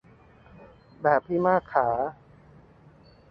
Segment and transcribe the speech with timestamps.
[1.01, 1.87] แบบพี่มากขา